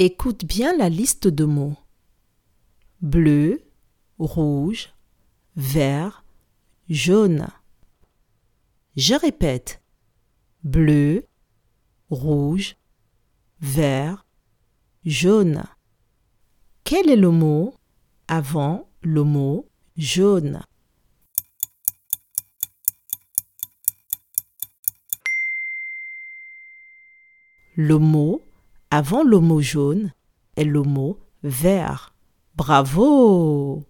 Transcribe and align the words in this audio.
Écoute 0.00 0.44
bien 0.44 0.76
la 0.76 0.88
liste 0.88 1.26
de 1.26 1.44
mots. 1.44 1.76
Bleu, 3.00 3.60
rouge, 4.20 4.94
vert, 5.56 6.24
jaune. 6.88 7.48
Je 8.94 9.14
répète. 9.14 9.82
Bleu, 10.62 11.26
rouge, 12.10 12.76
vert, 13.60 14.24
jaune. 15.04 15.64
Quel 16.84 17.10
est 17.10 17.16
le 17.16 17.32
mot 17.32 17.74
avant 18.28 18.88
le 19.02 19.24
mot 19.24 19.68
jaune? 19.96 20.62
Le 27.74 27.98
mot 27.98 28.40
avant 28.90 29.22
mot 29.40 29.60
jaune 29.60 30.12
est 30.56 30.64
mot 30.82 31.18
vert. 31.42 32.14
Bravo 32.56 33.84